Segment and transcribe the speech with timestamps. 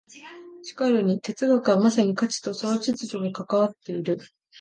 [0.63, 4.17] しかるに哲学はまさに価値とその秩序に関わっている。